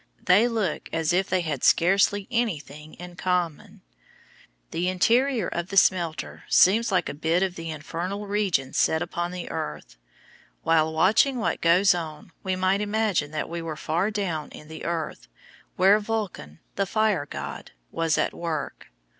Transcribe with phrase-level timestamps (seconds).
[0.25, 3.81] They look as if they had scarcely anything in common.
[4.71, 9.29] The interior of the smelter seems like a bit of the infernal regions set upon
[9.29, 9.97] the earth.
[10.63, 14.85] While watching what goes on, we might imagine that we were far down in the
[14.85, 15.27] earth,
[15.75, 18.87] where Vulcan, the fire god, was at work.